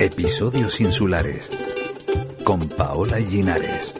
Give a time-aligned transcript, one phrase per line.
[0.00, 1.50] Episodios insulares
[2.44, 3.94] con Paola Linares.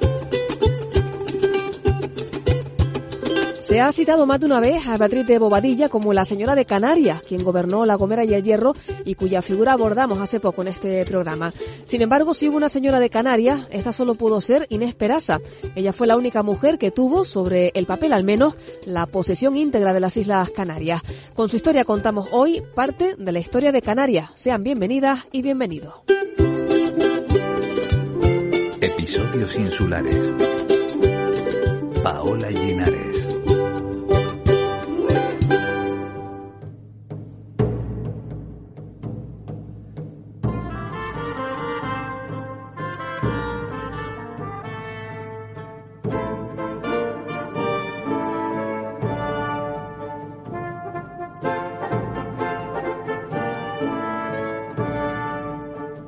[3.75, 6.65] Se ha citado más de una vez a Beatriz de Bobadilla como la señora de
[6.65, 8.73] Canarias, quien gobernó La Gomera y el Hierro
[9.05, 11.53] y cuya figura abordamos hace poco en este programa.
[11.85, 15.41] Sin embargo, si hubo una señora de Canarias, esta solo pudo ser Inés Peraza.
[15.75, 19.93] Ella fue la única mujer que tuvo, sobre el papel al menos, la posesión íntegra
[19.93, 21.03] de las Islas Canarias.
[21.35, 24.31] Con su historia contamos hoy parte de la historia de Canarias.
[24.37, 25.95] Sean bienvenidas y bienvenidos.
[28.81, 30.33] Episodios insulares.
[32.05, 33.04] Paola Linares.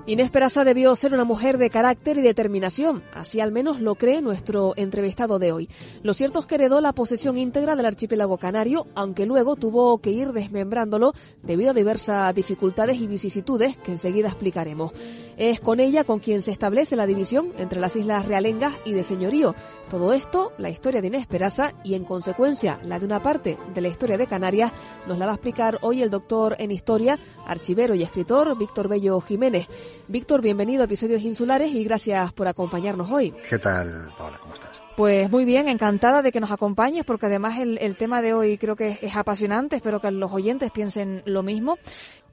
[0.09, 4.23] Inés Peraza debió ser una mujer de carácter y determinación, así al menos lo cree
[4.23, 5.69] nuestro entrevistado de hoy.
[6.05, 10.11] Lo cierto es que heredó la posesión íntegra del archipiélago canario, aunque luego tuvo que
[10.11, 14.93] ir desmembrándolo debido a diversas dificultades y vicisitudes que enseguida explicaremos.
[15.37, 19.03] Es con ella con quien se establece la división entre las islas realengas y de
[19.03, 19.57] señorío.
[19.91, 23.81] Todo esto, la historia de Inés Peraza y en consecuencia la de una parte de
[23.81, 24.73] la historia de Canarias,
[25.09, 29.21] nos la va a explicar hoy el doctor en historia, archivero y escritor Víctor Bello
[29.21, 29.67] Jiménez.
[30.09, 33.35] Víctor, bienvenido a Episodios Insulares y gracias por acompañarnos hoy.
[33.49, 34.39] ¿Qué tal, Paola?
[34.41, 34.83] ¿Cómo estás?
[34.97, 38.57] Pues muy bien, encantada de que nos acompañes, porque además el, el tema de hoy
[38.57, 41.79] creo que es, es, apasionante, espero que los oyentes piensen lo mismo.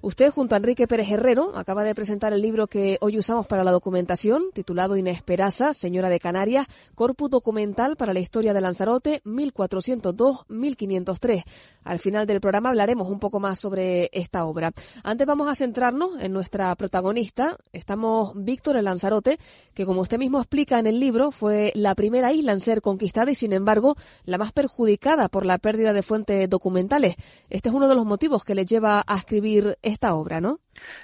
[0.05, 3.63] Usted, junto a Enrique Pérez Herrero, acaba de presentar el libro que hoy usamos para
[3.63, 9.21] la documentación, titulado Inés Peraza, Señora de Canarias, Corpus Documental para la Historia de Lanzarote,
[9.23, 11.45] 1402-1503.
[11.85, 14.73] Al final del programa hablaremos un poco más sobre esta obra.
[15.03, 17.55] Antes vamos a centrarnos en nuestra protagonista.
[17.71, 19.39] Estamos Víctor en Lanzarote,
[19.73, 23.31] que como usted mismo explica en el libro, fue la primera isla en ser conquistada
[23.31, 27.15] y, sin embargo, la más perjudicada por la pérdida de fuentes documentales.
[27.49, 29.77] Este es uno de los motivos que le lleva a escribir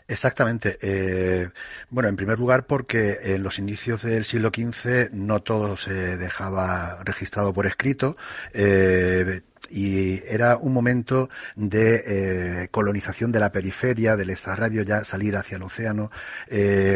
[0.07, 0.77] Exactamente.
[0.81, 1.50] Eh,
[1.89, 7.03] bueno, en primer lugar porque en los inicios del siglo XV no todo se dejaba
[7.03, 8.17] registrado por escrito.
[8.53, 9.41] Eh,
[9.72, 15.57] y era un momento de eh, colonización de la periferia, del extrarradio, ya salir hacia
[15.57, 16.09] el océano,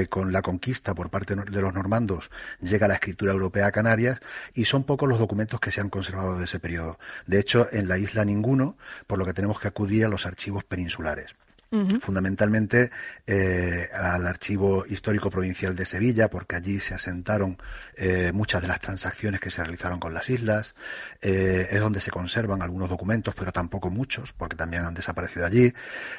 [0.09, 2.31] con la conquista por parte de los normandos,
[2.61, 4.19] llega la escritura europea a Canarias,
[4.55, 6.97] y son pocos los documentos que se han conservado de ese periodo.
[7.27, 8.75] De hecho, en la isla ninguno,
[9.05, 11.35] por lo que tenemos que acudir a los archivos peninsulares.
[12.01, 12.91] Fundamentalmente
[13.25, 17.57] eh, al Archivo Histórico Provincial de Sevilla, porque allí se asentaron
[17.95, 20.75] eh, muchas de las transacciones que se realizaron con las islas,
[21.19, 25.73] eh, es donde se conservan algunos documentos, pero tampoco muchos, porque también han desaparecido allí.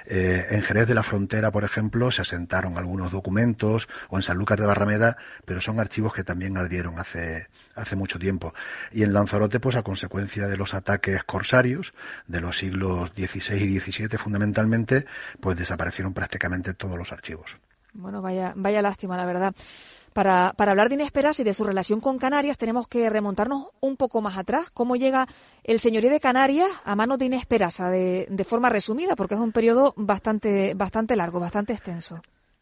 [0.06, 4.66] en Jerez de la Frontera, por ejemplo, se asentaron algunos documentos, o en Sanlúcar de
[4.66, 8.54] Barrameda, pero son archivos que también ardieron hace, hace mucho tiempo.
[8.92, 11.94] Y en Lanzarote, pues a consecuencia de los ataques corsarios
[12.26, 15.06] de los siglos XVI y XVII fundamentalmente,
[15.40, 17.58] pues desaparecieron prácticamente todos los archivos.
[17.92, 19.54] Bueno, vaya, vaya lástima, la verdad.
[20.12, 23.68] Para, para hablar de Inés Peraza y de su relación con Canarias tenemos que remontarnos
[23.80, 24.70] un poco más atrás.
[24.72, 25.26] ¿Cómo llega
[25.64, 27.90] el señorío de Canarias a manos de Inés Peraza?
[27.90, 32.20] De, de forma resumida, porque es un periodo bastante, bastante largo, bastante extenso.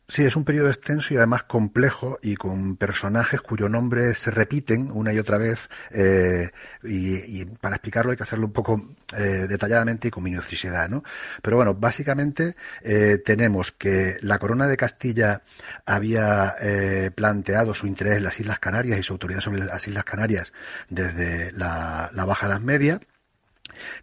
[0.09, 4.91] Sí, es un periodo extenso y además complejo y con personajes cuyos nombres se repiten
[4.93, 6.51] una y otra vez eh,
[6.83, 8.83] y, y, para explicarlo hay que hacerlo un poco
[9.17, 11.03] eh, detalladamente y con minuciosidad, ¿no?
[11.41, 15.43] Pero bueno, básicamente eh, tenemos que la corona de Castilla
[15.87, 20.05] había eh, planteado su interés en las Islas Canarias y su autoridad sobre las Islas
[20.05, 20.53] Canarias
[20.91, 23.01] desde la, la Baja Edad Media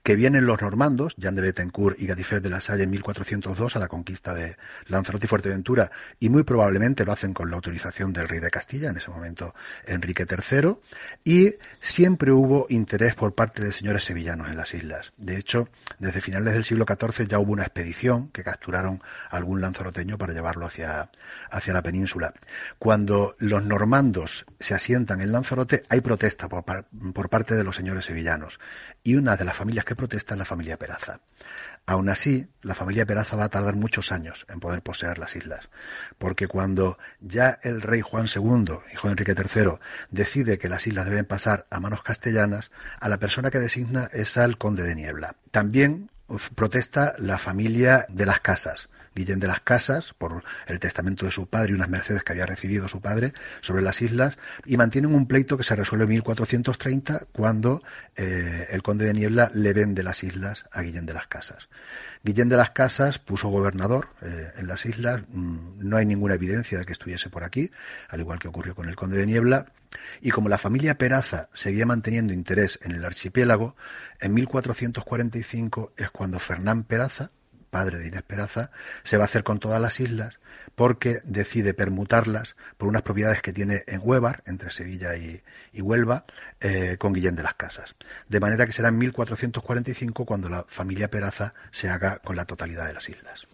[0.03, 3.79] que vienen los normandos, Jean de Betancourt y Gadifer de la Salle en 1402 a
[3.79, 4.57] la conquista de
[4.87, 8.89] Lanzarote y Fuerteventura, y muy probablemente lo hacen con la autorización del rey de Castilla,
[8.89, 9.53] en ese momento
[9.85, 10.75] Enrique III,
[11.23, 15.13] y siempre hubo interés por parte de señores sevillanos en las islas.
[15.17, 15.69] De hecho,
[15.99, 20.33] desde finales del siglo XIV ya hubo una expedición que capturaron a algún lanzaroteño para
[20.33, 21.09] llevarlo hacia,
[21.51, 22.33] hacia la península.
[22.77, 26.63] Cuando los normandos se asientan en Lanzarote, hay protesta por,
[27.13, 28.59] por parte de los señores sevillanos,
[29.03, 31.19] y una de las familias que protesta es la familia Peraza.
[31.85, 35.69] Aún así, la familia Peraza va a tardar muchos años en poder poseer las islas,
[36.17, 39.79] porque cuando ya el rey Juan II, hijo de Enrique III,
[40.11, 44.37] decide que las islas deben pasar a manos castellanas, a la persona que designa es
[44.37, 45.35] al conde de Niebla.
[45.51, 46.11] También
[46.55, 48.89] protesta la familia de las casas,
[49.19, 52.45] Guillén de las Casas, por el testamento de su padre y unas mercedes que había
[52.45, 57.27] recibido su padre sobre las islas, y mantienen un pleito que se resuelve en 1430
[57.33, 57.83] cuando
[58.15, 61.67] eh, el conde de Niebla le vende las islas a Guillén de las Casas.
[62.23, 66.79] Guillén de las Casas puso gobernador eh, en las islas, mm, no hay ninguna evidencia
[66.79, 67.71] de que estuviese por aquí,
[68.07, 69.65] al igual que ocurrió con el conde de Niebla,
[70.21, 73.75] y como la familia Peraza seguía manteniendo interés en el archipiélago,
[74.21, 77.31] en 1445 es cuando Fernán Peraza,
[77.69, 78.71] padre de Inés Peraza,
[79.03, 80.39] se va a hacer con todas las islas
[80.75, 85.41] porque decide permutarlas por unas propiedades que tiene en Huevar, entre Sevilla y,
[85.81, 86.25] Huelva,
[86.59, 87.95] eh, con Guillén de las Casas.
[88.27, 92.87] De manera que será en 1445 cuando la familia Peraza se haga con la totalidad
[92.87, 93.47] de las islas.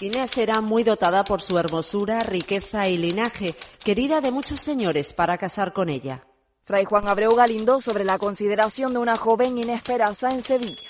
[0.00, 5.38] Inés era muy dotada por su hermosura, riqueza y linaje, querida de muchos señores para
[5.38, 6.22] casar con ella.
[6.64, 10.87] Fray Juan Abreu Galindo sobre la consideración de una joven Inés Peraza en Sevilla.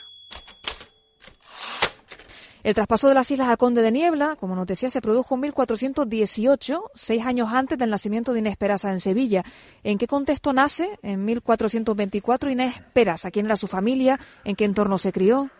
[2.64, 5.42] El traspaso de las islas al Conde de Niebla, como nos decía, se produjo en
[5.42, 9.44] 1418, seis años antes del nacimiento de Inés Peraza en Sevilla.
[9.84, 13.30] ¿En qué contexto nace en 1424 Inés Peraza?
[13.30, 14.18] ¿Quién era su familia?
[14.44, 15.50] ¿En qué entorno se crió?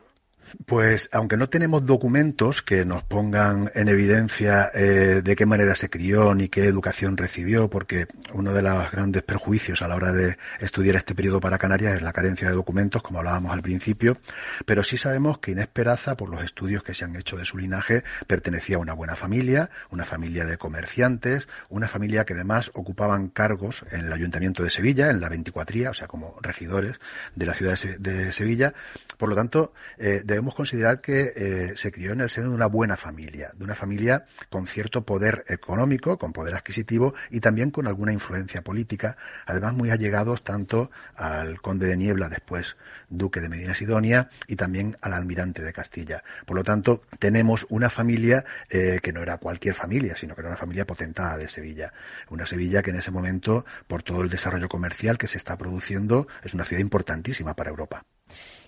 [0.67, 5.89] Pues aunque no tenemos documentos que nos pongan en evidencia eh, de qué manera se
[5.89, 10.37] crió ni qué educación recibió, porque uno de los grandes perjuicios a la hora de
[10.61, 14.19] estudiar este periodo para Canarias es la carencia de documentos, como hablábamos al principio,
[14.67, 17.59] pero sí sabemos que Inés Peraza, por los estudios que se han hecho de su
[17.59, 23.29] linaje, pertenecía a una buena familia, una familia de comerciantes, una familia que además ocupaban
[23.29, 26.99] cargos en el Ayuntamiento de Sevilla, en la 24, o sea, como regidores
[27.35, 28.73] de la ciudad de Sevilla.
[29.19, 32.55] Por lo tanto, eh, de debemos considerar que eh, se crió en el seno de
[32.55, 37.73] una buena familia, de una familia con cierto poder económico, con poder adquisitivo y también
[37.73, 42.77] con alguna influencia política, además muy allegados tanto al conde de Niebla, después
[43.09, 46.23] duque de Medina Sidonia, y también al almirante de Castilla.
[46.47, 50.51] Por lo tanto, tenemos una familia eh, que no era cualquier familia, sino que era
[50.51, 51.93] una familia potentada de Sevilla.
[52.31, 56.29] Una Sevilla que en ese momento, por todo el desarrollo comercial que se está produciendo,
[56.45, 58.05] es una ciudad importantísima para Europa.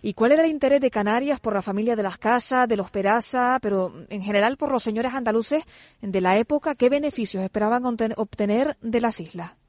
[0.03, 2.91] ¿Y cuál era el interés de Canarias por la familia de las Casas, de los
[2.91, 5.65] Peraza, pero en general por los señores andaluces
[6.01, 6.75] de la época?
[6.75, 9.60] ¿Qué beneficios esperaban obtener de las islas?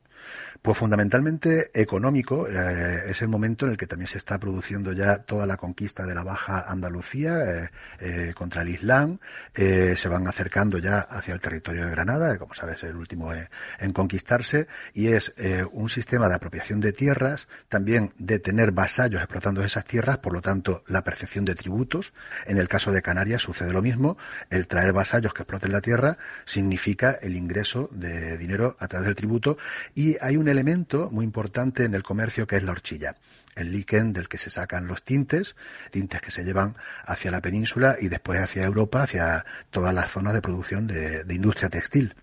[0.61, 2.47] Pues fundamentalmente económico.
[2.47, 6.05] Eh, es el momento en el que también se está produciendo ya toda la conquista
[6.05, 7.69] de la Baja Andalucía eh,
[7.99, 9.17] eh, contra el Islam.
[9.55, 13.31] se van acercando ya hacia el territorio de Granada, que como sabes es el último
[13.33, 15.33] en conquistarse, y es
[15.71, 20.41] un sistema de apropiación de tierras, también de tener vasallos explotando esas tierras, por lo
[20.41, 22.13] tanto la percepción de tributos.
[22.45, 24.17] En el caso de Canarias sucede lo mismo.
[24.49, 29.15] El traer vasallos que exploten la tierra significa el ingreso de dinero a través del
[29.15, 29.57] tributo
[29.95, 33.15] y hay un elemento muy importante en el comercio que es la horchilla
[33.55, 35.55] el líquen del que se sacan los tintes,
[35.91, 36.75] tintes que se llevan
[37.05, 41.69] hacia la península y después hacia Europa, hacia todas las zonas de producción de, industria
[41.69, 42.15] textil.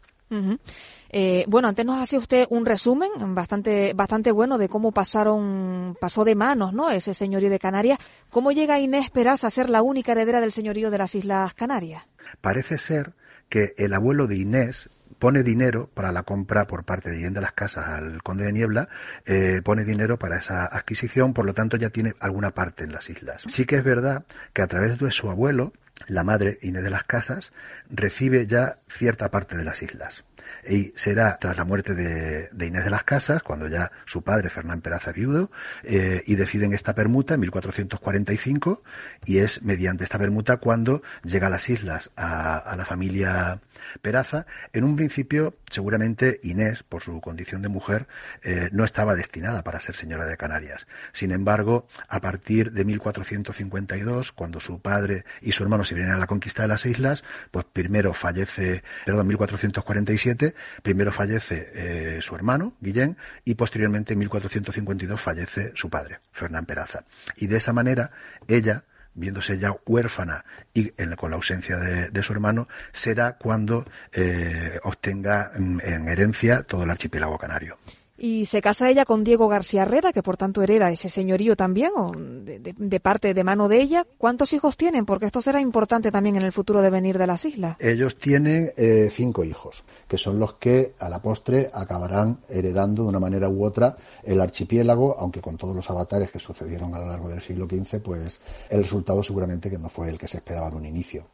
[1.10, 6.24] Eh, bueno, antes nos hacía usted un resumen bastante, bastante bueno de cómo pasaron, pasó
[6.24, 6.90] de manos, ¿no?
[6.90, 7.98] Ese señorío de Canarias.
[8.28, 12.04] ¿Cómo llega Inés Peraza a ser la única heredera del señorío de las Islas Canarias?
[12.42, 13.14] Parece ser
[13.48, 17.52] que el abuelo de Inés pone dinero para la compra por parte de de las
[17.52, 18.88] Casas al Conde de Niebla,
[19.26, 23.10] eh, pone dinero para esa adquisición, por lo tanto ya tiene alguna parte en las
[23.10, 23.42] islas.
[23.48, 25.72] Sí que es verdad que a través de su abuelo,
[26.06, 27.52] la madre Inés de las Casas,
[27.90, 30.24] recibe ya cierta parte de las islas
[30.68, 34.80] y será tras la muerte de, Inés de las Casas, cuando ya su padre, Fernán
[34.80, 35.50] Peraza, viudo,
[35.82, 38.82] eh, y deciden esta permuta en 1445,
[39.24, 43.60] y es mediante esta permuta cuando llega a las islas a, la familia
[44.02, 44.46] Peraza.
[44.72, 48.06] En un principio, seguramente Inés, por su condición de mujer,
[48.42, 50.86] eh, no estaba destinada para ser señora de Canarias.
[51.12, 56.18] Sin embargo, a partir de 1452, cuando su padre y su hermano se vienen a
[56.18, 62.74] la conquista de las islas, pues primero fallece, perdón, 1447, primero fallece eh, su hermano,
[62.80, 67.04] Guillén, y posteriormente en 1452 fallece su padre, Fernán Peraza.
[67.36, 68.10] Y de esa manera,
[68.46, 68.84] ella,
[69.14, 75.80] viéndose ya huérfana y con la ausencia de, su hermano, será cuando eh, obtenga mm,
[75.82, 77.78] en herencia todo el archipiélago canario.
[78.18, 81.92] Y se casa ella con Diego García Herrera, que por tanto hereda ese señorío también,
[81.96, 84.04] o de, parte de mano de ella.
[84.18, 85.06] ¿Cuántos hijos tienen?
[85.06, 87.76] Porque esto será importante también en el futuro de venir de las islas.
[87.78, 93.08] Ellos tienen eh, cinco hijos, que son los que a la postre acabarán heredando de
[93.08, 93.94] una manera u otra
[94.24, 98.00] el archipiélago, aunque con todos los avatares que sucedieron a lo largo del siglo XV,
[98.00, 101.26] pues el resultado seguramente que no fue el que se esperaba en un inicio.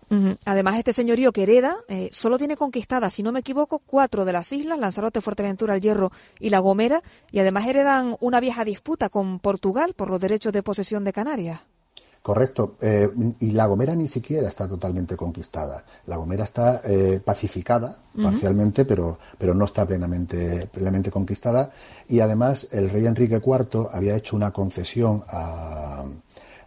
[0.44, 4.32] Además, este señorío que hereda eh, solo tiene conquistadas, si no me equivoco, cuatro de
[4.32, 6.60] las islas, Lanzarote, Fuerteventura, El Hierro y La
[7.30, 11.60] y además heredan una vieja disputa con Portugal por los derechos de posesión de Canarias.
[12.24, 12.76] Correcto.
[12.80, 15.84] Eh, y La Gomera ni siquiera está totalmente conquistada.
[16.06, 21.70] La Gomera está eh, pacificada parcialmente, pero, pero no está plenamente, plenamente conquistada.
[22.08, 26.06] Y además el rey Enrique IV había hecho una concesión a,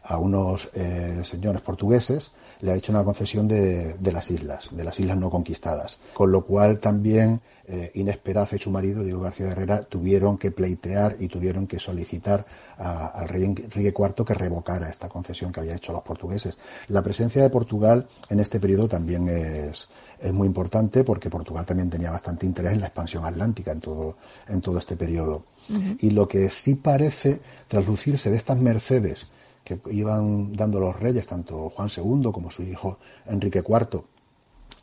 [0.08, 4.84] a unos eh, señores portugueses, le ha hecho una concesión de, de, las islas, de
[4.84, 6.00] las islas no conquistadas.
[6.14, 10.38] Con lo cual también eh, Inés Peraza y su marido, Diego García de Herrera, tuvieron
[10.38, 12.46] que pleitear y tuvieron que solicitar
[12.78, 16.58] al rey Enrique IV que revocara esta concesión que había hecho los portugueses.
[16.88, 21.90] La presencia de Portugal en este periodo también es, es muy importante porque Portugal también
[21.90, 24.16] tenía bastante interés en la expansión atlántica en todo,
[24.48, 25.44] en todo este periodo.
[26.00, 29.28] Y lo que sí parece traslucirse de estas mercedes
[29.68, 34.02] que iban dando los reyes, tanto Juan II como su hijo Enrique IV,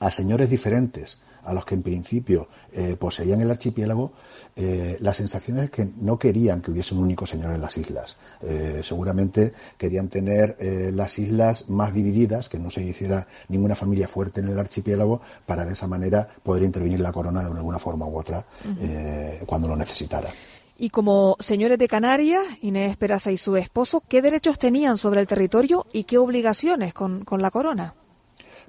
[0.01, 4.13] a señores diferentes a los que en principio eh, poseían el archipiélago,
[4.57, 8.17] eh, la sensación es que no querían que hubiese un único señor en las islas.
[8.41, 14.09] Eh, seguramente querían tener eh, las islas más divididas, que no se hiciera ninguna familia
[14.09, 18.07] fuerte en el archipiélago, para de esa manera poder intervenir la corona de alguna forma
[18.07, 20.31] u otra uh cuando lo necesitara.
[20.77, 25.27] Y como señores de Canarias, Inés Peraza y su esposo, ¿qué derechos tenían sobre el
[25.27, 27.95] territorio y qué obligaciones con, con la corona?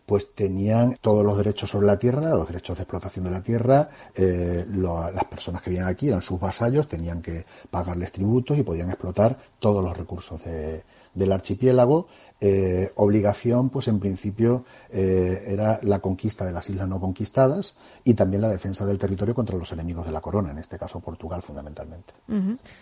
[0.05, 3.89] pues tenían todos los derechos sobre la tierra, los derechos de explotación de la tierra,
[4.15, 8.63] eh, lo, las personas que vivían aquí eran sus vasallos, tenían que pagarles tributos y
[8.63, 10.83] podían explotar todos los recursos de,
[11.13, 12.07] del archipiélago
[12.41, 18.13] eh, obligación, pues en principio eh, era la conquista de las islas no conquistadas y
[18.13, 21.41] también la defensa del territorio contra los enemigos de la corona, en este caso Portugal
[21.41, 22.13] fundamentalmente.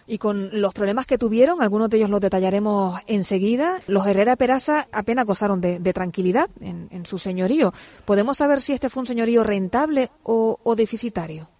[0.07, 4.87] Y con los problemas que tuvieron, algunos de ellos los detallaremos enseguida, los Herrera Peraza
[4.91, 7.73] apenas gozaron de, tranquilidad en, su señorío.
[8.05, 11.52] ¿Podemos saber si este fue un señorío rentable o deficitario?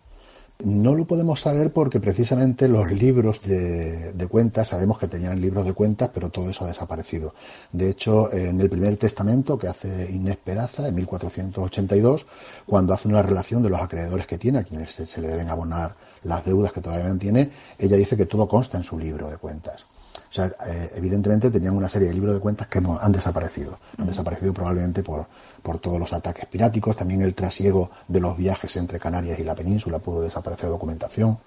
[0.64, 5.74] No lo podemos saber porque precisamente los libros de, cuentas, sabemos que tenían libros de
[5.74, 7.36] cuentas, pero todo eso ha desaparecido.
[7.74, 12.28] De hecho, en el primer testamento que hace Inés Peraza, en 1482,
[12.66, 15.50] cuando hace una relación de los acreedores que tiene, a quienes se, se le deben
[15.50, 19.36] abonar las deudas que todavía mantiene, ella dice que todo consta en su libro de
[19.36, 19.86] cuentas.
[20.16, 23.80] O sea, eh, evidentemente tenían una serie de libros de cuentas que han desaparecido.
[23.98, 25.28] Han desaparecido probablemente por,
[25.62, 26.96] por todos los ataques piráticos.
[26.96, 31.38] También el trasiego de los viajes entre Canarias y la península pudo desaparecer documentación.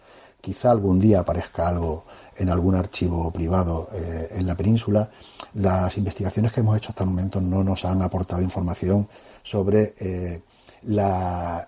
[0.41, 2.05] Quizá algún día aparezca algo
[2.37, 5.11] en algún archivo privado eh, en la península.
[5.55, 9.09] Las investigaciones que hemos hecho hasta el momento no nos han aportado información
[9.43, 10.43] sobre eh,
[10.83, 11.67] la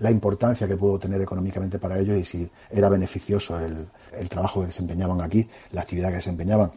[0.00, 4.60] la importancia que pudo tener económicamente para ellos y si era beneficioso el, el trabajo
[4.60, 6.72] que desempeñaban aquí, la actividad que desempeñaban.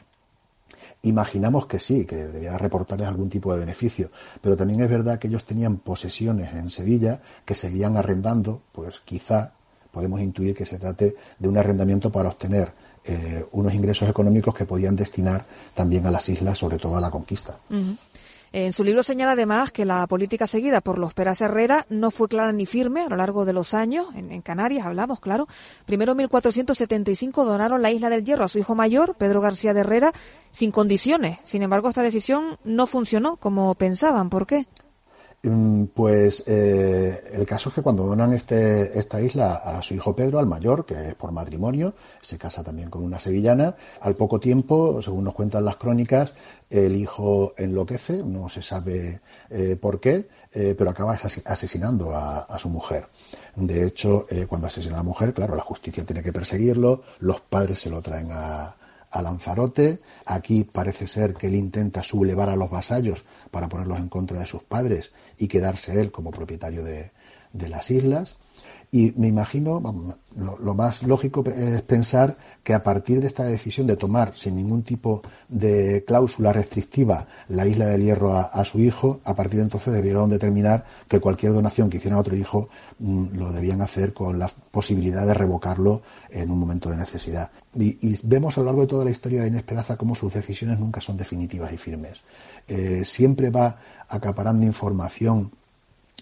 [1.03, 4.09] Imaginamos que sí, que debía reportarles algún tipo de beneficio,
[4.41, 9.53] pero también es verdad que ellos tenían posesiones en Sevilla que seguían arrendando, pues quizá
[9.91, 12.71] podemos intuir que se trate de un arrendamiento para obtener
[13.05, 17.11] eh, unos ingresos económicos que podían destinar también a las islas, sobre todo a la
[17.11, 17.59] conquista.
[18.55, 22.27] En su libro señala además que la política seguida por los Peras Herrera no fue
[22.27, 24.05] clara ni firme a lo largo de los años.
[24.13, 25.47] En, en, Canarias hablamos, claro.
[25.87, 29.79] Primero en 1475 donaron la isla del Hierro a su hijo mayor, Pedro García de
[29.79, 30.13] Herrera,
[30.51, 31.39] sin condiciones.
[31.45, 34.29] Sin embargo, esta decisión no funcionó como pensaban.
[34.29, 34.67] ¿Por qué?
[35.93, 40.39] Pues eh, el caso es que cuando donan este, esta isla a su hijo Pedro,
[40.39, 45.01] al mayor, que es por matrimonio, se casa también con una sevillana, al poco tiempo,
[45.01, 46.33] según nos cuentan las crónicas,
[46.69, 49.19] el hijo enloquece, no se sabe
[49.49, 53.09] eh, por qué, eh, pero acaba asesinando a, su mujer.
[53.57, 57.81] De hecho, cuando asesina a la mujer, claro, la justicia tiene que perseguirlo, los padres
[57.81, 58.77] se lo traen a,
[59.11, 59.99] a Lanzarote.
[60.25, 64.45] Aquí parece ser que él intenta sublevar a los vasallos para ponerlos en contra de
[64.45, 67.11] sus padres y quedarse él como propietario de,
[67.53, 68.35] las islas.
[68.91, 69.81] Y me imagino,
[70.35, 74.83] lo, más lógico es pensar que a partir de esta decisión de tomar sin ningún
[74.83, 79.93] tipo de cláusula restrictiva la isla del Hierro a, su hijo, a partir de entonces
[79.93, 84.37] debieron determinar que cualquier donación que hiciera a otro hijo mmm, lo debían hacer con
[84.37, 87.49] la posibilidad de revocarlo en un momento de necesidad.
[87.73, 90.31] Y, y, vemos a lo largo de toda la historia de Inés Peraza cómo sus
[90.31, 92.21] decisiones nunca son definitivas y firmes.
[92.67, 93.77] Eh, siempre va
[94.07, 95.51] acaparando información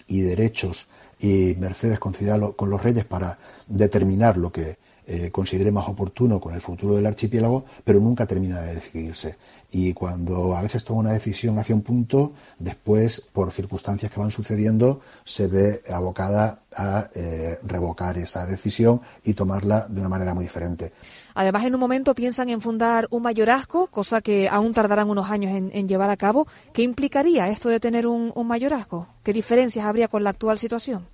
[0.07, 0.87] y derechos
[1.19, 6.61] y Mercedes con los reyes para determinar lo que eh, considere más oportuno con el
[6.61, 9.35] futuro del archipiélago, pero nunca termina de decidirse.
[9.71, 14.29] Y cuando a veces toma una decisión hacia un punto, después, por circunstancias que van
[14.29, 20.43] sucediendo, se ve abocada a eh, revocar esa decisión y tomarla de una manera muy
[20.43, 20.91] diferente.
[21.33, 25.51] Además, en un momento piensan en fundar un mayorazgo, cosa que aún tardarán unos años
[25.53, 26.47] en, llevar a cabo.
[26.73, 29.07] ¿Qué implicaría esto de tener un, un mayorazgo?
[29.23, 31.07] ¿Qué diferencias habría con la actual situación?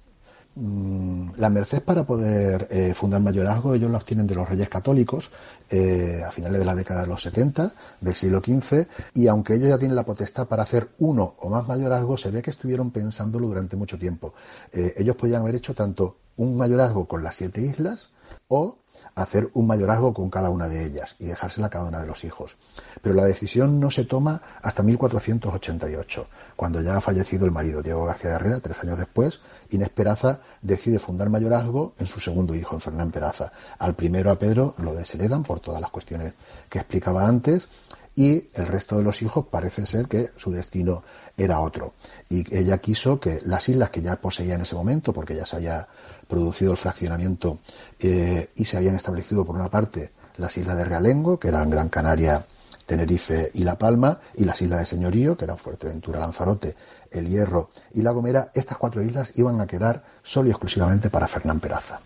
[0.57, 5.31] Mm, la merced para poder eh, fundar mayorazgo ellos la obtienen de los reyes católicos
[5.69, 9.69] eh, a finales de la década de los 70 del siglo XV y aunque ellos
[9.69, 13.47] ya tienen la potestad para hacer uno o más mayorazgos se ve que estuvieron pensándolo
[13.47, 14.33] durante mucho tiempo.
[14.71, 18.09] Eh, ellos podían haber hecho tanto un mayorazgo con las siete islas
[18.47, 18.79] o
[19.17, 22.23] hacer un mayorazgo con cada una de ellas y dejársela a cada una de los
[22.23, 22.55] hijos.
[23.01, 28.05] Pero la decisión no se toma hasta 1488, cuando ya ha fallecido el marido, Diego
[28.05, 32.75] García de Herrera, tres años después, Inés Peraza decide fundar mayorazgo en su segundo hijo,
[32.75, 33.51] en Fernán Peraza.
[33.79, 36.33] Al primero, a Pedro, lo desheredan por todas las cuestiones
[36.69, 37.67] que explicaba antes,
[38.15, 41.03] y el resto de los hijos parece ser que su destino
[41.37, 41.93] era otro.
[42.29, 45.55] Y ella quiso que las islas que ya poseía en ese momento, porque ya se
[45.55, 45.87] había
[46.27, 47.59] producido el fraccionamiento
[47.99, 51.89] eh, y se habían establecido por una parte las islas de Realengo, que eran Gran
[51.89, 52.45] Canaria,
[52.85, 56.75] Tenerife y La Palma, y las islas de Señorío, que eran Fuerteventura, Lanzarote,
[57.11, 61.27] El Hierro y La Gomera, estas cuatro islas iban a quedar solo y exclusivamente para
[61.27, 61.99] Fernán Peraza.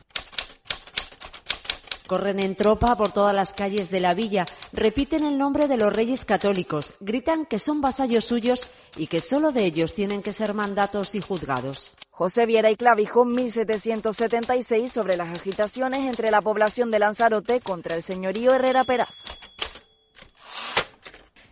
[2.12, 5.96] Corren en tropa por todas las calles de la villa, repiten el nombre de los
[5.96, 10.54] reyes católicos, gritan que son vasallos suyos y que solo de ellos tienen que ser
[10.54, 11.94] mandatos y juzgados.
[12.10, 18.04] José Viera y Clavijo, 1776, sobre las agitaciones entre la población de Lanzarote contra el
[18.04, 19.24] señorío Herrera Peraza.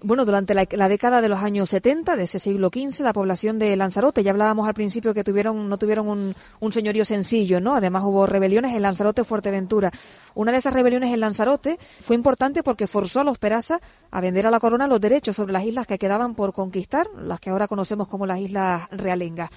[0.01, 3.75] Bueno, durante la, década de los años 70 de ese siglo XV, la población de
[3.75, 7.75] Lanzarote, ya hablábamos al principio que tuvieron, no tuvieron un, un señorío sencillo, ¿no?
[7.75, 9.91] Además hubo rebeliones en Lanzarote Fuerteventura.
[10.35, 14.47] Una de esas rebeliones en Lanzarote fue importante porque forzó a los Peraza a vender
[14.47, 17.67] a la corona los derechos sobre las islas que quedaban por conquistar, las que ahora
[17.67, 19.49] conocemos como las Islas Realengas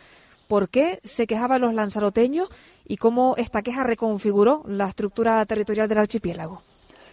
[0.49, 2.51] por qué se quejaban los lanzaroteños
[2.85, 6.63] y cómo esta queja reconfiguró la estructura territorial del archipiélago.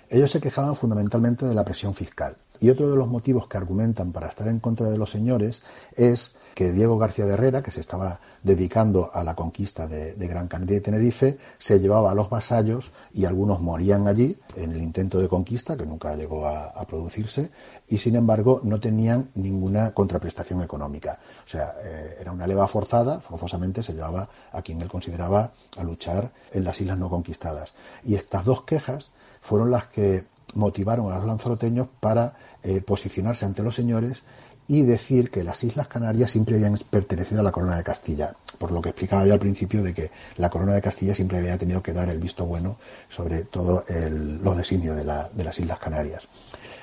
[0.09, 2.35] Ellos se quejaban fundamentalmente de la presión fiscal.
[2.59, 5.61] Y otro de los motivos que argumentan para estar en contra de los señores
[5.95, 10.49] es que Diego García de Herrera, que se estaba dedicando a la conquista de, Gran
[10.49, 15.19] Canaria y Tenerife, se llevaba a los vasallos y algunos morían allí en el intento
[15.19, 17.49] de conquista, que nunca llegó a, producirse,
[17.87, 21.19] y sin embargo no tenían ninguna contraprestación económica.
[21.45, 25.83] O sea, eh, era una leva forzada, forzosamente se llevaba a quien él consideraba a
[25.83, 27.73] luchar en las islas no conquistadas.
[28.03, 29.11] Y estas dos quejas
[29.41, 34.23] fueron las que motivaron a los lanzaroteños para eh, posicionarse ante los señores
[34.67, 38.71] y decir que las Islas Canarias siempre habían pertenecido a la Corona de Castilla, por
[38.71, 41.81] lo que explicaba yo al principio de que la Corona de Castilla siempre había tenido
[41.81, 42.77] que dar el visto bueno
[43.09, 46.27] sobre todo los designios de, de las Islas Canarias.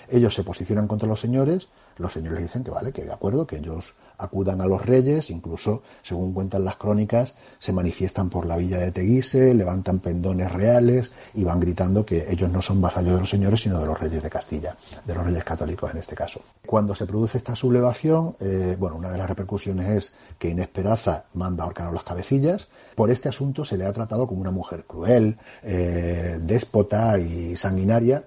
[0.09, 3.57] Ellos se posicionan contra los señores, los señores dicen que vale, que de acuerdo, que
[3.57, 8.79] ellos acudan a los reyes, incluso, según cuentan las crónicas, se manifiestan por la villa
[8.79, 13.31] de Teguise, levantan pendones reales y van gritando que ellos no son vasallos de los
[13.31, 16.41] señores, sino de los reyes de Castilla, de los reyes católicos en este caso.
[16.65, 21.25] Cuando se produce esta sublevación, eh, bueno, una de las repercusiones es que Inés Peraza
[21.35, 22.69] manda ahorcar a las cabecillas.
[22.95, 28.25] Por este asunto se le ha tratado como una mujer cruel, eh, déspota y sanguinaria,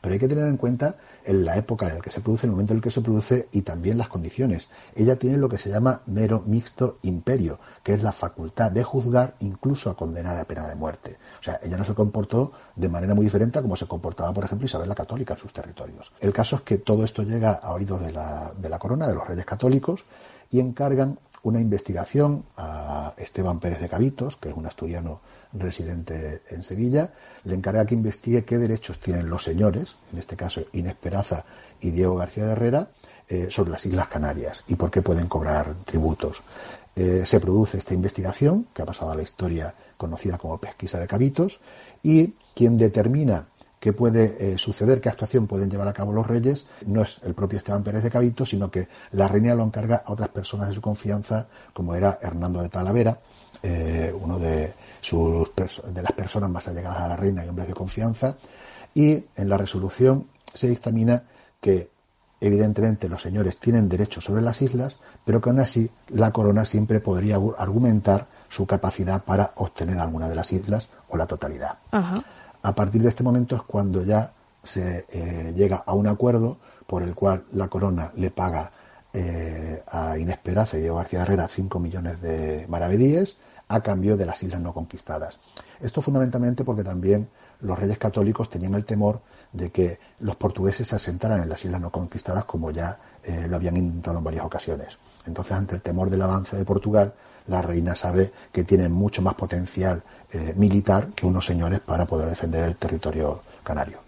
[0.00, 0.96] pero hay que tener en cuenta
[1.30, 3.48] en la época en la que se produce, el momento en el que se produce
[3.52, 4.68] y también las condiciones.
[4.96, 9.36] Ella tiene lo que se llama mero mixto imperio, que es la facultad de juzgar
[9.38, 11.18] incluso a condenar a pena de muerte.
[11.38, 14.44] O sea, ella no se comportó de manera muy diferente a como se comportaba, por
[14.44, 16.10] ejemplo, Isabel la Católica en sus territorios.
[16.18, 19.14] El caso es que todo esto llega a oídos de la, de la corona, de
[19.14, 20.06] los reyes católicos,
[20.50, 25.20] y encargan una investigación a Esteban Pérez de Cabitos, que es un asturiano
[25.52, 27.12] residente en Sevilla,
[27.44, 31.44] le encarga que investigue qué derechos tienen los señores, en este caso Inés Peraza
[31.80, 32.90] y Diego García de Herrera,
[33.28, 36.42] eh, sobre las Islas Canarias y por qué pueden cobrar tributos.
[36.96, 41.06] Eh, se produce esta investigación, que ha pasado a la historia conocida como pesquisa de
[41.06, 41.60] cabitos,
[42.02, 43.46] y quien determina
[43.78, 47.34] qué puede eh, suceder, qué actuación pueden llevar a cabo los reyes, no es el
[47.34, 50.74] propio Esteban Pérez de Cabitos, sino que la reina lo encarga a otras personas de
[50.74, 53.20] su confianza, como era Hernando de Talavera,
[53.62, 58.36] uno de, sus, de las personas más allegadas a la reina y hombres de confianza,
[58.94, 61.24] y en la resolución se dictamina
[61.60, 61.90] que
[62.40, 67.00] evidentemente los señores tienen derecho sobre las islas, pero que aún así la corona siempre
[67.00, 71.78] podría argumentar su capacidad para obtener alguna de las islas o la totalidad.
[72.62, 74.32] A partir de este momento es cuando ya
[74.64, 78.72] se eh, llega a un acuerdo por el cual la corona le paga
[79.12, 83.36] eh, a Inés y García Herrera 5 millones de maravedíes,
[83.68, 85.38] a cambio de las islas no conquistadas.
[85.80, 87.28] Esto fundamentalmente porque también
[87.60, 89.20] los reyes católicos tenían el temor
[89.52, 93.56] de que los portugueses se asentaran en las islas no conquistadas como ya eh, lo
[93.56, 94.98] habían intentado en varias ocasiones.
[95.26, 97.12] Entonces, ante el temor del avance de Portugal,
[97.46, 102.28] la reina sabe que tienen mucho más potencial eh, militar que unos señores para poder
[102.28, 103.98] defender el territorio canario.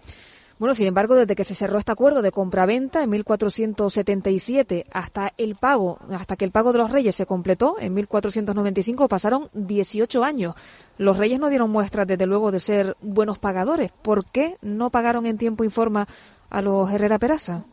[0.59, 5.55] Bueno, sin embargo, desde que se cerró este acuerdo de compraventa en 1477 hasta el
[5.55, 10.55] pago, hasta que el pago de los reyes se completó en 1495 pasaron 18 años.
[10.97, 13.91] Los reyes no dieron muestras, desde luego, de ser buenos pagadores.
[13.91, 16.07] ¿Por qué no pagaron en tiempo y forma
[16.49, 17.65] a los Herrera Peraza?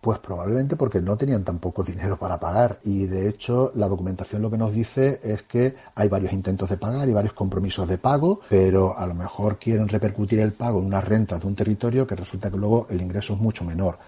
[0.00, 4.50] Pues probablemente porque no tenían tampoco dinero para pagar y de hecho la documentación lo
[4.50, 8.40] que nos dice es que hay varios intentos de pagar y varios compromisos de pago,
[8.48, 12.16] pero a lo mejor quieren repercutir el pago en unas rentas de un territorio que
[12.16, 13.98] resulta que luego el ingreso es mucho menor.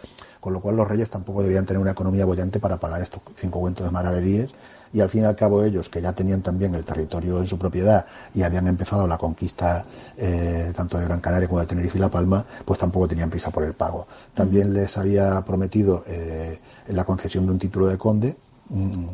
[0.40, 3.60] Con lo cual los reyes tampoco debían tener una economía bollante para pagar estos cinco
[3.60, 4.50] cuentos de maravedíes
[4.92, 7.58] y al fin y al cabo ellos, que ya tenían también el territorio en su
[7.58, 9.84] propiedad y habían empezado la conquista
[10.16, 13.50] eh, tanto de Gran Canaria como de Tenerife y La Palma, pues tampoco tenían prisa
[13.50, 14.06] por el pago.
[14.34, 18.36] También les había prometido eh, la concesión de un título de conde,
[18.68, 19.04] mm,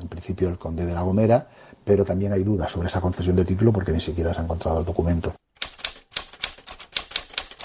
[0.00, 1.46] en principio el conde de La Gomera,
[1.84, 4.80] pero también hay dudas sobre esa concesión de título porque ni siquiera se ha encontrado
[4.80, 5.32] el documento.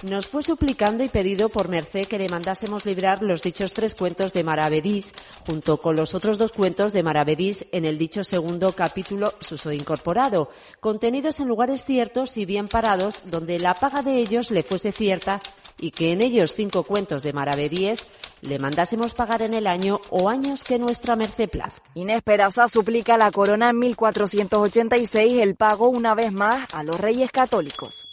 [0.03, 4.33] Nos fue suplicando y pedido por Merced que le mandásemos librar los dichos tres cuentos
[4.33, 5.13] de Maravedís,
[5.45, 10.49] junto con los otros dos cuentos de Maravedís en el dicho segundo capítulo Suso Incorporado,
[10.79, 15.39] contenidos en lugares ciertos y bien parados, donde la paga de ellos le fuese cierta
[15.79, 18.03] y que en ellos cinco cuentos de Maravedíes
[18.41, 21.83] le mandásemos pagar en el año o años que nuestra merced plazca.
[21.93, 26.99] Inés Peraza suplica a la corona en 1486 el pago una vez más a los
[26.99, 28.07] reyes católicos.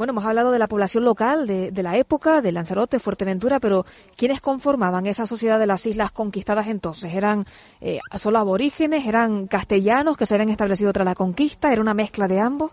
[0.00, 3.84] Bueno, hemos hablado de la población local, de, de, la época, de Lanzarote, Fuerteventura, pero
[4.16, 7.12] ¿quiénes conformaban esa sociedad de las islas conquistadas entonces?
[7.12, 7.44] ¿Eran
[7.82, 9.04] eh, solo aborígenes?
[9.04, 11.70] ¿Eran castellanos que se habían establecido tras la conquista?
[11.70, 12.70] ¿Era una mezcla de ambos?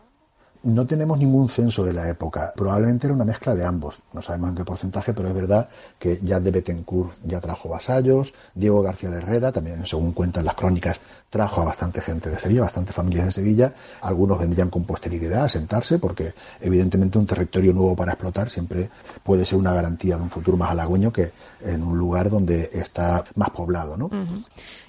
[0.63, 2.53] No tenemos ningún censo de la época.
[2.55, 4.01] Probablemente era una mezcla de ambos.
[4.13, 5.67] No sabemos en qué porcentaje, pero es verdad
[5.99, 10.55] que ya de Betancourt ya trajo vasallos, Diego García de Herrera, también según cuentan las
[10.55, 10.97] crónicas,
[11.29, 13.73] trajo a bastante gente de Sevilla, bastante familias de Sevilla.
[14.01, 18.89] Algunos vendrían con posterioridad a sentarse porque evidentemente un territorio nuevo para explotar siempre
[19.23, 23.25] puede ser una garantía de un futuro más halagüeño que en un lugar donde está
[23.35, 24.09] más poblado, ¿no?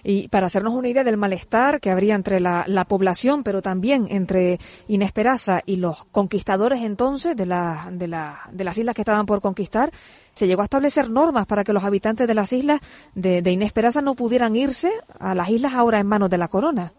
[0.04, 4.06] Y para hacernos una idea del malestar que habría entre la, la población, pero también
[4.08, 9.02] entre Inés Peraza y los conquistadores entonces de, la, de, la, de las islas que
[9.02, 9.92] estaban por conquistar,
[10.38, 12.80] se llegó a establecer normas para que los habitantes de las islas
[13.14, 13.70] de, de
[14.02, 16.92] no pudieran irse a las islas ahora en manos de la corona.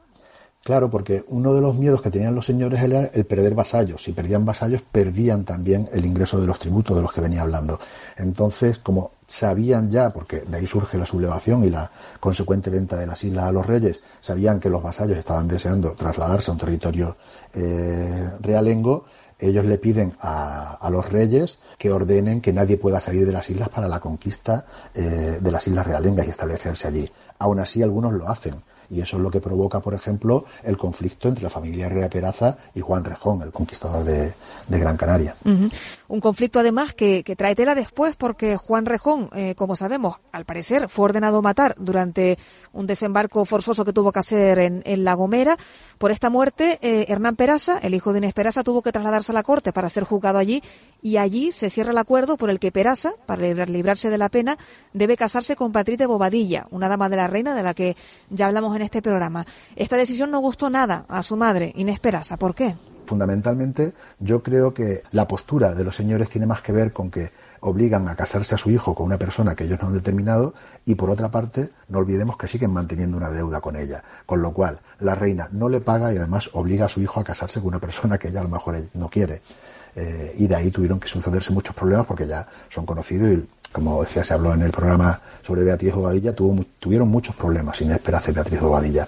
[0.62, 4.04] Claro, porque uno de los miedos que tenían los señores era el perder vasallos.
[4.04, 7.80] Si perdían vasallos, perdían también el ingreso de los tributos de los que venía hablando.
[8.18, 13.08] Entonces, como sabían ya, porque de ahí surge la sublevación y la consecuente venta de
[13.08, 17.16] las islas a los reyes, sabían que los vasallos estaban deseando trasladarse a un territorio
[17.54, 19.06] eh, realengo,
[19.40, 23.50] ellos le piden a, a, los reyes que ordenen que nadie pueda salir de las
[23.50, 27.10] islas para la conquista eh, de las islas realengas y establecerse allí.
[27.40, 31.30] Aún así, algunos lo hacen y eso es lo que provoca, por ejemplo, el conflicto
[31.30, 34.34] entre la familia Herrera Peraza y Juan Rejón, el conquistador de,
[34.68, 35.36] Gran Canaria.
[36.10, 40.44] Un conflicto además que, que, trae tela después porque Juan Rejón, eh, como sabemos, al
[40.44, 42.40] parecer fue ordenado matar durante
[42.74, 45.56] un desembarco forzoso que tuvo que hacer en, en La Gomera.
[46.00, 49.36] Por esta muerte, eh, Hernán Peraza, el hijo de Inés Peraza, tuvo que trasladarse a
[49.36, 50.64] la corte para ser juzgado allí
[51.00, 54.58] y allí se cierra el acuerdo por el que Peraza, para librarse de la pena,
[54.94, 57.96] debe casarse con Patricia Bobadilla, una dama de la reina de la que
[58.32, 59.46] ya hablamos en este programa.
[59.76, 62.36] Esta decisión no gustó nada a su madre, Inés Peraza.
[62.36, 62.76] ¿Por qué?
[63.10, 67.32] Fundamentalmente, yo creo que la postura de los señores tiene más que ver con que
[67.60, 70.54] obligan a casarse a su hijo con una persona que ellos no han determinado
[70.86, 74.54] y por otra parte no olvidemos que siguen manteniendo una deuda con ella, con lo
[74.54, 77.70] cual la reina no le paga y además obliga a su hijo a casarse con
[77.70, 79.42] una persona que ella a lo mejor no quiere.
[79.96, 84.04] Eh, y de ahí tuvieron que sucederse muchos problemas porque ya son conocidos y como
[84.04, 88.32] decía, se habló en el programa sobre Beatriz Bobadilla, tuvo, tuvieron muchos problemas sin Esperanza
[88.32, 89.08] y Beatriz Bobadilla.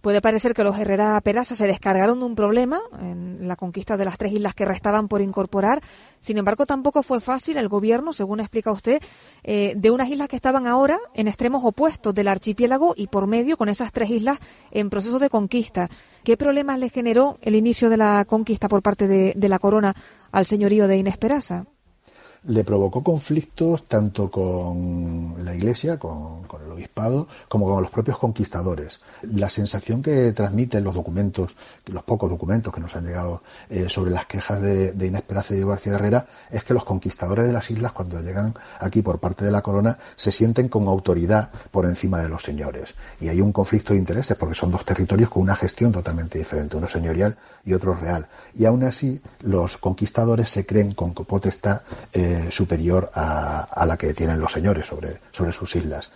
[0.00, 4.06] Puede parecer que los Herrera Peraza se descargaron de un problema en la conquista de
[4.06, 5.82] las tres islas que restaban por incorporar.
[6.18, 9.02] Sin embargo, tampoco fue fácil el gobierno, según explica usted,
[9.44, 13.56] eh, de unas islas que estaban ahora en extremos opuestos del archipiélago y por medio
[13.56, 14.38] con esas tres islas
[14.70, 15.90] en proceso de conquista.
[16.24, 19.94] ¿Qué problemas le generó el inicio de la conquista por parte de, de la corona
[20.32, 21.66] al señorío de Inés Peraza?
[22.48, 29.00] Le provocó conflictos tanto con la Iglesia, con, el obispado, como con los propios conquistadores.
[29.22, 31.54] La sensación que transmiten los documentos,
[31.86, 35.52] los pocos documentos que nos han llegado eh, sobre las quejas de, de Inés Peraza
[35.52, 39.20] y Diego García Herrera, es que los conquistadores de las islas, cuando llegan aquí por
[39.20, 42.94] parte de la corona, se sienten con autoridad por encima de los señores.
[43.20, 46.78] Y hay un conflicto de intereses, porque son dos territorios con una gestión totalmente diferente,
[46.78, 48.26] uno señorial y otro real.
[48.54, 51.82] Y aún así, los conquistadores se creen con potestad
[52.14, 56.10] eh, superior a, la que tienen los señores sobre, sobre sus islas.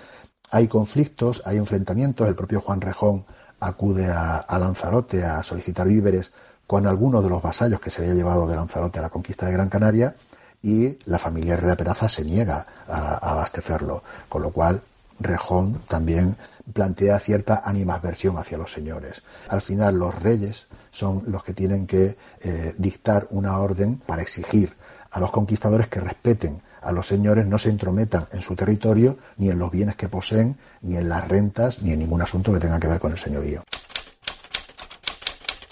[0.50, 3.24] Hay conflictos, hay enfrentamientos, el propio Juan Rejón
[3.60, 6.32] acude a, a Lanzarote a solicitar víveres
[6.66, 9.52] con algunos de los vasallos que se había llevado de Lanzarote a la conquista de
[9.52, 10.14] Gran Canaria
[10.62, 14.82] y la familia Herrera Peraza se niega a, abastecerlo, con lo cual
[15.18, 16.36] Rejón también
[16.72, 19.22] plantea cierta animadversión hacia los señores.
[19.48, 24.74] Al final los reyes son los que tienen que eh, dictar una orden para exigir
[25.12, 29.50] a los conquistadores que respeten a los señores, no se entrometan en su territorio, ni
[29.50, 32.80] en los bienes que poseen, ni en las rentas, ni en ningún asunto que tenga
[32.80, 33.62] que ver con el señorío.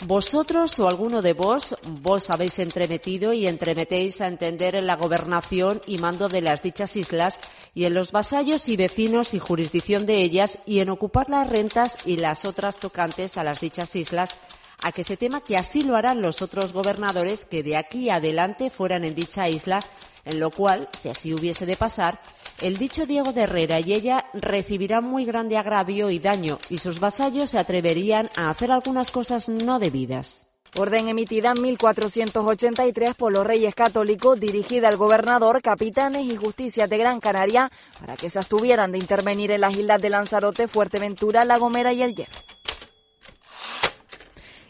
[0.07, 5.83] Vosotros o alguno de vos, vos habéis entremetido y entremetéis a entender en la gobernación
[5.87, 7.39] y mando de las dichas islas
[7.75, 11.99] y en los vasallos y vecinos y jurisdicción de ellas y en ocupar las rentas
[12.07, 14.37] y las otras tocantes a las dichas islas
[14.83, 18.71] a que se tema que así lo harán los otros gobernadores que de aquí adelante
[18.71, 19.81] fueran en dicha isla,
[20.25, 22.21] en lo cual, si así hubiese de pasar,
[22.61, 27.01] el dicho Diego de Herrera y ella recibirán muy grande agravio y daño, y sus
[27.01, 30.43] vasallos se atreverían a hacer algunas cosas no debidas.
[30.77, 36.97] Orden emitida en 1483 por los Reyes Católicos, dirigida al gobernador, capitanes y justicia de
[36.97, 41.59] Gran Canaria para que se abstuvieran de intervenir en las islas de Lanzarote, Fuerteventura, La
[41.59, 42.60] Gomera y El Hierro.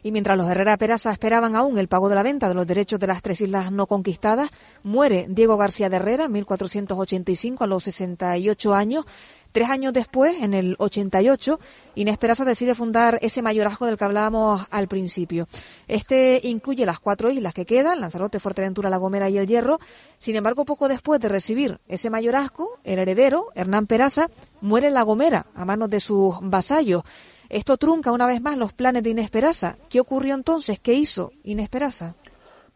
[0.02, 2.98] Y mientras los Herrera Peraza esperaban aún el pago de la venta de los derechos
[3.00, 4.50] de las tres islas no conquistadas,
[4.82, 9.04] muere Diego García de Herrera en 1485 a los 68 años.
[9.52, 11.58] Tres años después, en el 88,
[11.96, 15.48] Inés Peraza decide fundar ese mayorazgo del que hablábamos al principio.
[15.88, 19.80] Este incluye las cuatro islas que quedan, Lanzarote, Fuerteventura, La Gomera y El Hierro.
[20.18, 24.28] Sin embargo, poco después de recibir ese mayorazgo, el heredero, Hernán Peraza,
[24.60, 27.02] muere en La Gomera a manos de sus vasallos.
[27.50, 29.76] Esto trunca una vez más los planes de Inesperaza.
[29.88, 30.78] ¿Qué ocurrió entonces?
[30.78, 32.14] ¿Qué hizo Inesperaza?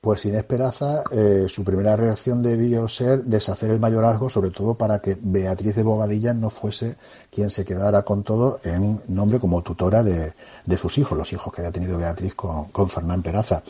[0.00, 5.16] Pues Inesperaza, eh, su primera reacción debió ser deshacer el mayorazgo, sobre todo para que
[5.18, 6.96] Beatriz de Bobadilla no fuese
[7.30, 10.34] quien se quedara con todo en nombre como tutora de,
[10.76, 13.62] sus hijos, los hijos que había tenido Beatriz con, con Fernán Peraza.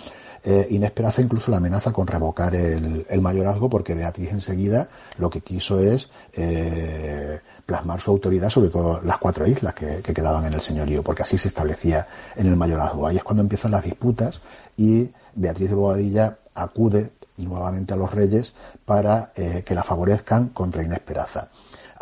[0.47, 5.41] Eh, Inés Peraza incluso la amenaza con revocar el, mayorazgo porque Beatriz enseguida lo que
[5.41, 10.61] quiso es eh, plasmar su autoridad sobre todo las cuatro islas que, quedaban en el
[10.61, 13.07] señorío, porque así se establecía en el mayorazgo.
[13.07, 14.43] Ahí es cuando empiezan las disputas
[14.77, 18.53] y Beatriz de Bobadilla acude nuevamente a los reyes
[18.85, 21.49] para eh, que la favorezcan contra Inés Peraza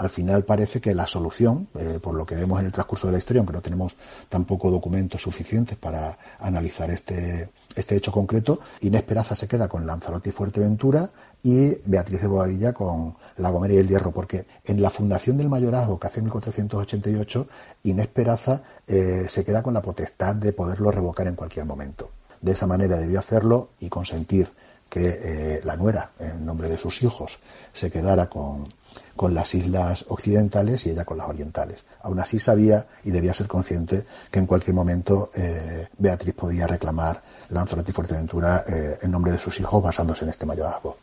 [0.02, 3.12] al final parece que la solución, eh, por lo que vemos en el transcurso de
[3.12, 3.94] la historia, aunque no tenemos
[4.28, 10.30] tampoco documentos suficientes para analizar este, este hecho concreto, Inés Peraza se queda con Lanzarote
[10.30, 11.10] y Fuerteventura
[11.42, 15.48] y Beatriz de Bobadilla con La Gomera y el Hierro, porque en la fundación del
[15.48, 17.46] mayorazgo que hace en 1488,
[17.84, 22.10] Inés Peraza se queda con la potestad de poderlo revocar en cualquier momento.
[22.40, 24.52] De esa manera debió hacerlo y consentir
[24.92, 27.38] que eh, la nuera, en nombre de sus hijos,
[27.72, 28.66] se quedara con,
[29.16, 31.84] con las islas occidentales y ella con las orientales.
[32.02, 37.22] Aún así sabía y debía ser consciente que en cualquier momento eh, Beatriz podía reclamar
[37.50, 40.98] Lanzarote y Fuerteventura eh, en nombre de sus hijos basándose en este mayorazgo.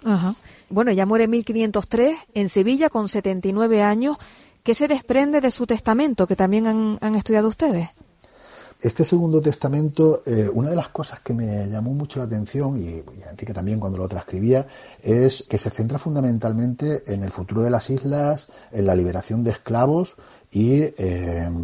[0.70, 4.18] Bueno, ella muere en 1503 en Sevilla con 79 años.
[4.64, 7.90] ¿Qué se desprende de su testamento que también han estudiado ustedes?
[8.82, 13.04] Este segundo testamento, eh, una de las cosas que me llamó mucho la atención, y,
[13.30, 14.68] Enrique también cuando lo transcribía,
[15.04, 19.52] es que se centra fundamentalmente en el futuro de las islas, en la liberación de
[19.52, 20.16] esclavos
[20.50, 20.86] y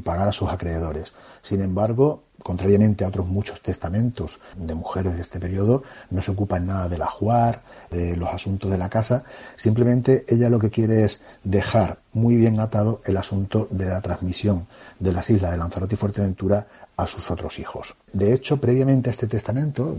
[0.04, 1.14] pagar a sus acreedores.
[1.42, 6.58] Sin embargo, contrariamente a otros muchos testamentos de mujeres de este periodo, no se ocupa
[6.58, 9.24] en nada del ajuar, de los asuntos de la casa,
[9.56, 14.68] simplemente ella lo que quiere es dejar muy bien atado el asunto de la transmisión
[15.00, 17.96] de las islas de Lanzarote y Fuerteventura a sus otros hijos.
[18.14, 19.96] De hecho, previamente a este testamento,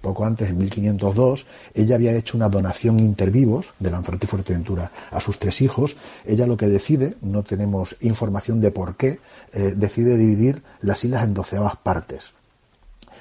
[0.00, 4.90] poco antes, en 1502, ella había hecho una donación inter vivos de Lanzarote y Fuerteventura
[5.10, 5.96] a sus tres hijos.
[6.24, 9.20] Ella lo que decide, no tenemos información de por qué,
[9.52, 12.32] eh, decide dividir las islas en doceavas partes.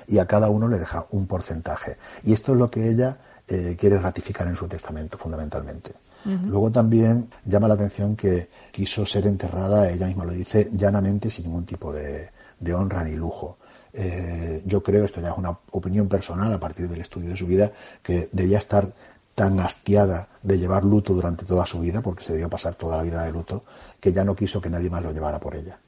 [0.07, 1.97] Y a cada uno le deja un porcentaje.
[2.23, 5.93] Y esto es lo que ella eh, quiere ratificar en su testamento, fundamentalmente.
[6.25, 11.45] Luego también llama la atención que quiso ser enterrada, ella misma lo dice, llanamente, sin
[11.45, 13.57] ningún tipo de, de honra ni lujo.
[13.93, 17.47] Eh, yo creo, esto ya es una opinión personal a partir del estudio de su
[17.47, 17.71] vida,
[18.03, 18.93] que debía estar
[19.35, 23.03] tan hastiada de llevar luto durante toda su vida, porque se debió pasar toda la
[23.03, 23.63] vida de luto,
[23.99, 25.79] que ya no quiso que nadie más lo llevara por ella.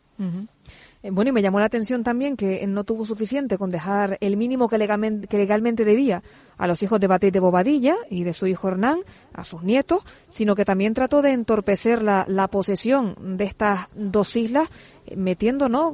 [1.03, 4.69] Bueno, y me llamó la atención también que no tuvo suficiente con dejar el mínimo
[4.69, 6.21] que legalmente, debía
[6.57, 8.99] a los hijos de Batet de Bobadilla y de su hijo Hernán,
[9.33, 14.69] a sus nietos, sino que también trató de entorpecer la, posesión de estas dos islas,
[15.07, 15.91] eh, metiendo, ¿no?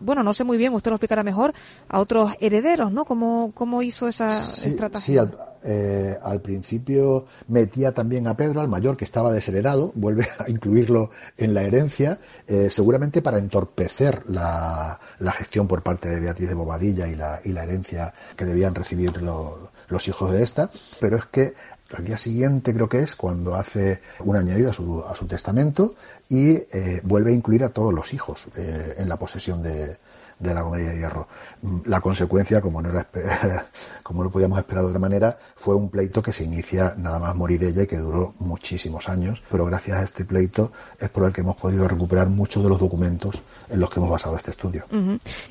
[0.00, 1.52] bueno, no sé muy bien, usted lo explicará mejor,
[1.88, 3.04] a otros herederos, ¿no?
[3.04, 5.24] ¿Cómo, cómo hizo esa estrategia?
[5.26, 5.30] Sí,
[5.64, 11.10] eh, al principio metía también a Pedro, al mayor, que estaba desheredado, vuelve a incluirlo
[11.36, 14.98] en la herencia, eh, seguramente para entorpecer la,
[15.36, 19.20] gestión por parte de Beatriz de Bobadilla y la, y la herencia que debían recibir
[19.22, 21.54] los hijos de esta, pero es que
[21.96, 25.94] al día siguiente creo que es cuando hace un añadido a su, a su testamento
[26.28, 29.96] y eh, vuelve a incluir a todos los hijos en la posesión de,
[30.38, 31.28] de la comedia de hierro.
[31.62, 33.06] Mm, la consecuencia, como no, era,
[34.02, 37.34] como no podíamos esperar de otra manera, fue un pleito que se inicia nada más
[37.34, 41.32] morir ella y que duró muchísimos años, pero gracias a este pleito es por el
[41.32, 44.84] que hemos podido recuperar muchos de los documentos en los que hemos basado este estudio.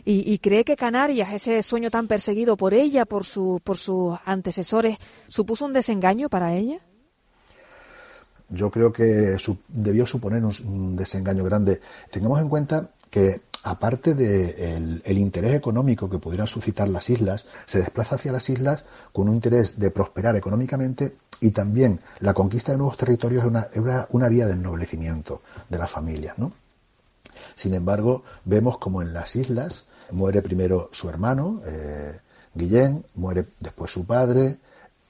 [0.06, 4.18] ¿Y, ¿Y, cree que Canarias, ese sueño tan perseguido por ella, por, su, por sus
[4.26, 4.98] antecesores,
[5.28, 6.80] supuso un desengaño para ella?
[8.50, 11.82] Yo creo que debió suponer un desengaño grande.
[12.10, 17.46] Tengamos en cuenta que aparte del de el interés económico que pudieran suscitar las islas,
[17.66, 22.72] se desplaza hacia las islas con un interés de prosperar económicamente y también la conquista
[22.72, 26.38] de nuevos territorios es una, vía de ennoblecimiento de las familias.
[26.38, 26.54] ¿no?
[27.56, 32.20] Sin embargo, vemos como en las islas muere primero su hermano, eh,
[32.54, 34.58] Guillén, muere después su padre,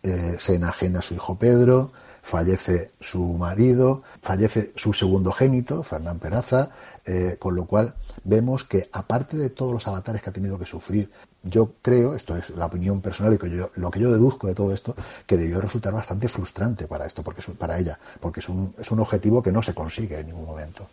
[0.03, 1.91] eh, se enajena su hijo Pedro,
[2.27, 6.71] fallece su marido, fallece su segundo génito, Fernán Peraza,
[7.07, 10.65] eh, con lo cual vemos que aparte de todos los avatares que ha tenido que
[10.65, 11.09] sufrir,
[11.43, 14.55] yo creo, esto es la opinión personal y que yo, lo que yo deduzco de
[14.55, 14.95] todo esto,
[15.25, 18.91] que debió resultar bastante frustrante para esto, porque es, para ella, porque es un, es
[18.91, 20.87] un objetivo que no se consigue en ningún momento.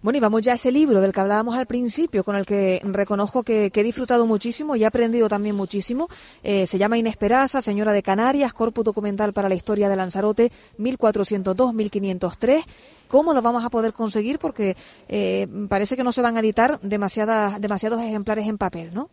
[0.00, 2.80] Bueno, y vamos ya a ese libro del que hablábamos al principio, con el que
[2.84, 6.08] reconozco que, he disfrutado muchísimo y he aprendido también muchísimo.
[6.42, 12.64] Eh, se llama Inesperanza, Señora de Canarias, Corpus Documental para la Historia de Lanzarote, 1402-1503.
[13.08, 14.38] ¿Cómo lo vamos a poder conseguir?
[14.38, 14.76] Porque
[15.08, 19.10] eh, parece que no se van a editar demasiadas, demasiados ejemplares en papel, ¿no?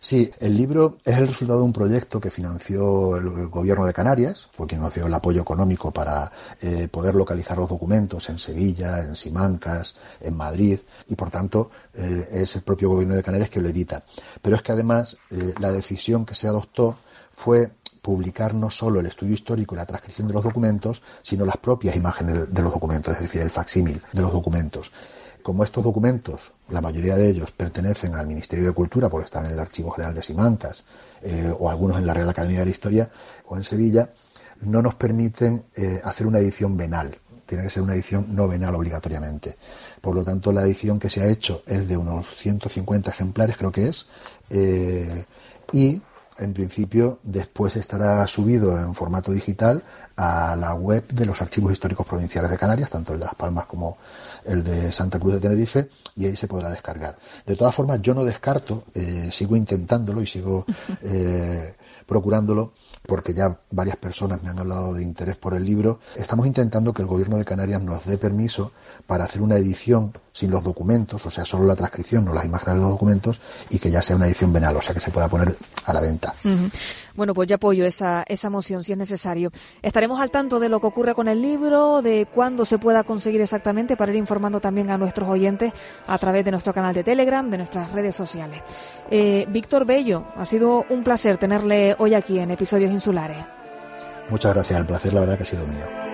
[0.00, 4.48] Sí, el libro es el resultado de un proyecto que financió el gobierno de Canarias,
[4.52, 9.00] fue quien nos dio el apoyo económico para eh, poder localizar los documentos en Sevilla,
[9.00, 13.60] en Simancas, en Madrid, y por tanto eh, es el propio gobierno de Canarias que
[13.60, 14.04] lo edita.
[14.42, 16.98] Pero es que además eh, la decisión que se adoptó
[17.32, 17.70] fue
[18.02, 21.96] publicar no solo el estudio histórico y la transcripción de los documentos, sino las propias
[21.96, 24.92] imágenes de los documentos, es decir, el facsímil de los documentos
[25.46, 29.52] como estos documentos, la mayoría de ellos pertenecen al Ministerio de Cultura porque están en
[29.52, 30.82] el Archivo General de Simancas
[31.22, 33.08] eh, o algunos en la Real Academia de la Historia
[33.44, 34.10] o en Sevilla,
[34.62, 37.16] no nos permiten eh, hacer una edición venal.
[37.46, 39.56] Tiene que ser una edición no venal obligatoriamente.
[40.00, 43.70] Por lo tanto, la edición que se ha hecho es de unos 150 ejemplares, creo
[43.70, 44.08] que es,
[44.50, 45.26] eh,
[45.72, 46.02] y
[46.38, 49.84] en principio después estará subido en formato digital
[50.16, 53.66] a la web de los archivos históricos provinciales de Canarias, tanto el de Las Palmas
[53.66, 53.98] como
[54.44, 57.18] el de Santa Cruz de Tenerife, y ahí se podrá descargar.
[57.44, 60.64] De todas formas, yo no descarto, eh, sigo intentándolo y sigo
[61.02, 61.74] eh,
[62.06, 62.72] procurándolo,
[63.06, 66.00] porque ya varias personas me han hablado de interés por el libro.
[66.14, 68.72] Estamos intentando que el Gobierno de Canarias nos dé permiso
[69.06, 72.74] para hacer una edición sin los documentos, o sea, solo la transcripción, no las imágenes
[72.74, 75.28] de los documentos, y que ya sea una edición venal, o sea, que se pueda
[75.28, 76.34] poner a la venta.
[77.14, 79.50] Bueno, pues ya apoyo esa, esa moción si es necesario.
[79.80, 83.40] Estaremos al tanto de lo que ocurre con el libro, de cuándo se pueda conseguir
[83.40, 85.72] exactamente para ir informando también a nuestros oyentes
[86.06, 88.60] a través de nuestro canal de Telegram, de nuestras redes sociales.
[89.10, 93.38] Eh, Víctor Bello, ha sido un placer tenerle hoy aquí en Episodios Insulares.
[94.28, 96.05] Muchas gracias, el placer la verdad que ha sido mío.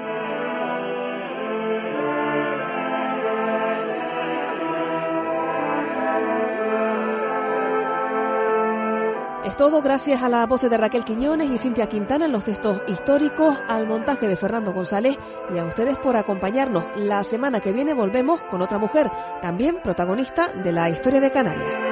[9.62, 13.56] Todo gracias a la voces de Raquel Quiñones y Cintia Quintana en los textos históricos,
[13.68, 15.16] al montaje de Fernando González
[15.54, 16.84] y a ustedes por acompañarnos.
[16.96, 19.08] La semana que viene volvemos con otra mujer,
[19.40, 21.91] también protagonista de la historia de Canarias.